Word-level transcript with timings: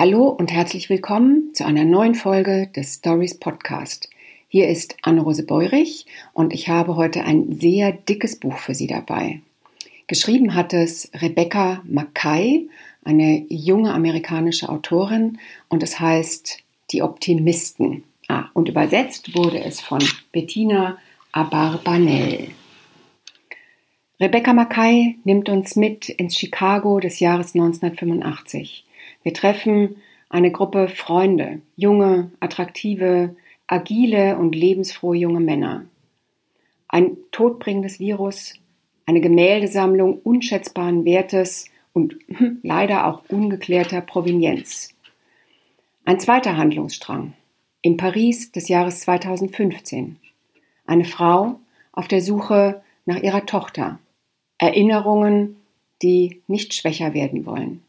Hallo 0.00 0.28
und 0.28 0.50
herzlich 0.50 0.88
willkommen 0.88 1.52
zu 1.52 1.66
einer 1.66 1.84
neuen 1.84 2.14
Folge 2.14 2.68
des 2.74 2.94
Stories 2.94 3.38
Podcast. 3.38 4.08
Hier 4.48 4.66
ist 4.66 4.96
Anne-Rose 5.02 5.42
Beurich 5.42 6.06
und 6.32 6.54
ich 6.54 6.70
habe 6.70 6.96
heute 6.96 7.22
ein 7.24 7.52
sehr 7.52 7.92
dickes 7.92 8.40
Buch 8.40 8.56
für 8.56 8.74
Sie 8.74 8.86
dabei. 8.86 9.42
Geschrieben 10.06 10.54
hat 10.54 10.72
es 10.72 11.10
Rebecca 11.20 11.82
Mackay, 11.84 12.66
eine 13.04 13.44
junge 13.50 13.92
amerikanische 13.92 14.70
Autorin 14.70 15.38
und 15.68 15.82
es 15.82 16.00
heißt 16.00 16.62
Die 16.92 17.02
Optimisten. 17.02 18.04
Ah, 18.26 18.46
und 18.54 18.70
übersetzt 18.70 19.36
wurde 19.36 19.62
es 19.62 19.82
von 19.82 20.02
Bettina 20.32 20.96
Abarbanel. 21.32 22.48
Rebecca 24.18 24.54
Mackay 24.54 25.18
nimmt 25.24 25.50
uns 25.50 25.76
mit 25.76 26.08
ins 26.08 26.38
Chicago 26.38 27.00
des 27.00 27.20
Jahres 27.20 27.54
1985. 27.54 28.86
Wir 29.22 29.34
treffen 29.34 29.96
eine 30.28 30.50
Gruppe 30.50 30.88
Freunde, 30.88 31.60
junge, 31.76 32.30
attraktive, 32.40 33.36
agile 33.66 34.36
und 34.36 34.54
lebensfrohe 34.54 35.16
junge 35.16 35.40
Männer. 35.40 35.84
Ein 36.88 37.16
todbringendes 37.30 38.00
Virus, 38.00 38.54
eine 39.06 39.20
Gemäldesammlung 39.20 40.18
unschätzbaren 40.20 41.04
Wertes 41.04 41.66
und 41.92 42.16
hm, 42.28 42.60
leider 42.62 43.06
auch 43.06 43.22
ungeklärter 43.28 44.00
Provenienz. 44.00 44.94
Ein 46.04 46.18
zweiter 46.20 46.56
Handlungsstrang. 46.56 47.34
In 47.82 47.96
Paris 47.96 48.52
des 48.52 48.68
Jahres 48.68 49.00
2015. 49.00 50.16
Eine 50.86 51.04
Frau 51.04 51.60
auf 51.92 52.08
der 52.08 52.20
Suche 52.20 52.82
nach 53.06 53.22
ihrer 53.22 53.46
Tochter. 53.46 53.98
Erinnerungen, 54.58 55.56
die 56.02 56.42
nicht 56.46 56.74
schwächer 56.74 57.14
werden 57.14 57.46
wollen. 57.46 57.82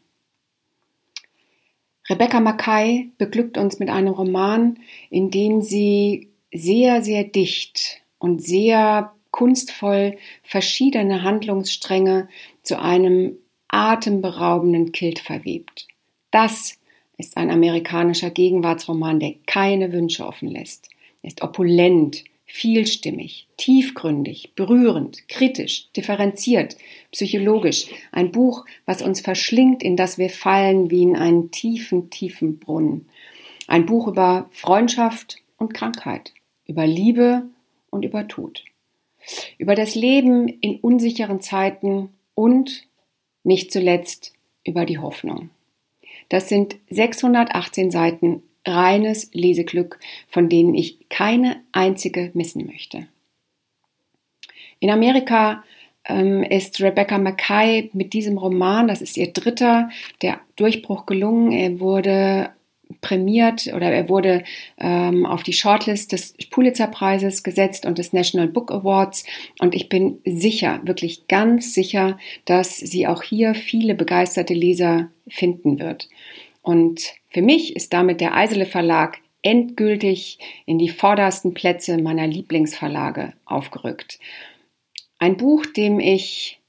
Rebecca 2.08 2.40
Mackay 2.40 3.10
beglückt 3.18 3.58
uns 3.58 3.78
mit 3.78 3.88
einem 3.88 4.12
Roman, 4.12 4.78
in 5.10 5.30
dem 5.30 5.62
sie 5.62 6.28
sehr, 6.52 7.02
sehr 7.02 7.24
dicht 7.24 8.02
und 8.18 8.42
sehr 8.42 9.12
kunstvoll 9.30 10.16
verschiedene 10.42 11.22
Handlungsstränge 11.22 12.28
zu 12.62 12.80
einem 12.80 13.38
atemberaubenden 13.68 14.92
Kilt 14.92 15.18
verwebt. 15.18 15.88
Das 16.30 16.78
ist 17.16 17.36
ein 17.36 17.50
amerikanischer 17.50 18.30
Gegenwartsroman, 18.30 19.20
der 19.20 19.34
keine 19.46 19.92
Wünsche 19.92 20.26
offen 20.26 20.48
lässt. 20.48 20.88
Er 21.22 21.28
ist 21.28 21.42
opulent, 21.42 22.24
vielstimmig, 22.54 23.48
tiefgründig, 23.56 24.52
berührend, 24.54 25.26
kritisch, 25.26 25.90
differenziert, 25.96 26.76
psychologisch. 27.10 27.86
Ein 28.12 28.30
Buch, 28.30 28.66
was 28.84 29.00
uns 29.00 29.22
verschlingt, 29.22 29.82
in 29.82 29.96
das 29.96 30.18
wir 30.18 30.28
fallen 30.28 30.90
wie 30.90 31.02
in 31.02 31.16
einen 31.16 31.50
tiefen, 31.50 32.10
tiefen 32.10 32.58
Brunnen. 32.58 33.08
Ein 33.68 33.86
Buch 33.86 34.06
über 34.06 34.50
Freundschaft 34.50 35.38
und 35.56 35.72
Krankheit, 35.72 36.34
über 36.66 36.86
Liebe 36.86 37.44
und 37.88 38.04
über 38.04 38.28
Tod. 38.28 38.62
Über 39.56 39.74
das 39.74 39.94
Leben 39.94 40.46
in 40.46 40.78
unsicheren 40.78 41.40
Zeiten 41.40 42.10
und 42.34 42.86
nicht 43.44 43.72
zuletzt 43.72 44.34
über 44.62 44.84
die 44.84 44.98
Hoffnung. 44.98 45.48
Das 46.28 46.50
sind 46.50 46.76
618 46.90 47.90
Seiten 47.90 48.42
reines 48.66 49.30
Leseglück, 49.32 49.98
von 50.28 50.48
denen 50.48 50.74
ich 50.74 51.08
keine 51.08 51.62
einzige 51.72 52.30
missen 52.34 52.66
möchte. 52.66 53.08
In 54.80 54.90
Amerika 54.90 55.62
ähm, 56.04 56.42
ist 56.42 56.80
Rebecca 56.80 57.18
Mackay 57.18 57.90
mit 57.92 58.12
diesem 58.12 58.38
Roman, 58.38 58.88
das 58.88 59.02
ist 59.02 59.16
ihr 59.16 59.32
dritter, 59.32 59.90
der 60.22 60.40
Durchbruch 60.56 61.06
gelungen. 61.06 61.52
Er 61.52 61.80
wurde 61.80 62.50
prämiert 63.00 63.68
oder 63.74 63.90
er 63.90 64.08
wurde 64.08 64.44
ähm, 64.78 65.24
auf 65.24 65.42
die 65.42 65.52
Shortlist 65.52 66.12
des 66.12 66.34
Pulitzer-Preises 66.50 67.42
gesetzt 67.42 67.86
und 67.86 67.98
des 67.98 68.12
National 68.12 68.48
Book 68.48 68.70
Awards. 68.70 69.24
Und 69.60 69.74
ich 69.74 69.88
bin 69.88 70.18
sicher, 70.24 70.80
wirklich 70.84 71.26
ganz 71.28 71.74
sicher, 71.74 72.18
dass 72.44 72.76
sie 72.76 73.06
auch 73.06 73.22
hier 73.22 73.54
viele 73.54 73.94
begeisterte 73.94 74.54
Leser 74.54 75.10
finden 75.28 75.78
wird. 75.78 76.08
Und 76.62 77.12
für 77.28 77.42
mich 77.42 77.76
ist 77.76 77.92
damit 77.92 78.20
der 78.20 78.34
Eisele 78.34 78.66
Verlag 78.66 79.18
endgültig 79.42 80.38
in 80.64 80.78
die 80.78 80.88
vordersten 80.88 81.52
Plätze 81.52 81.98
meiner 81.98 82.26
Lieblingsverlage 82.26 83.32
aufgerückt. 83.44 84.20
Ein 85.18 85.36
Buch, 85.36 85.66
dem 85.66 86.00
ich 86.00 86.60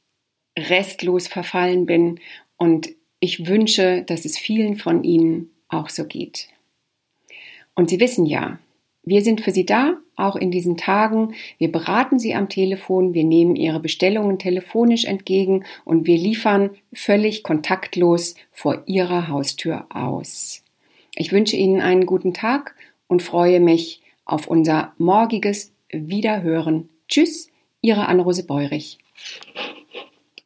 restlos 0.58 1.28
verfallen 1.28 1.86
bin 1.86 2.20
und 2.58 2.90
ich 3.20 3.48
wünsche, 3.48 4.04
dass 4.04 4.26
es 4.26 4.38
vielen 4.38 4.76
von 4.76 5.04
Ihnen 5.04 5.52
auch 5.70 5.90
so 5.90 6.06
geht. 6.06 6.50
Und 7.76 7.90
Sie 7.90 8.00
wissen 8.00 8.26
ja, 8.26 8.60
wir 9.04 9.22
sind 9.22 9.42
für 9.42 9.52
Sie 9.52 9.66
da, 9.66 9.98
auch 10.16 10.36
in 10.36 10.50
diesen 10.50 10.78
Tagen. 10.78 11.34
Wir 11.58 11.72
beraten 11.72 12.20
Sie 12.20 12.34
am 12.36 12.48
Telefon, 12.48 13.14
wir 13.14 13.24
nehmen 13.24 13.56
Ihre 13.56 13.80
Bestellungen 13.80 14.40
telefonisch 14.40 15.06
entgegen 15.06 15.66
und 15.84 16.08
wir 16.08 16.18
liefern 16.18 16.72
völlig 16.94 17.44
kontaktlos 17.44 18.36
vor 18.52 18.84
Ihrer 18.86 19.28
Haustür 19.28 19.86
aus. 19.90 20.64
Ich 21.16 21.32
wünsche 21.32 21.58
Ihnen 21.58 21.82
einen 21.82 22.06
guten 22.06 22.34
Tag 22.34 22.76
und 23.08 23.22
freue 23.22 23.60
mich 23.60 24.02
auf 24.26 24.48
unser 24.48 24.94
morgiges 24.98 25.74
Wiederhören. 25.90 26.90
Tschüss, 27.08 27.50
Ihre 27.82 28.08
Anrose 28.08 28.46
Beurich. 28.46 29.00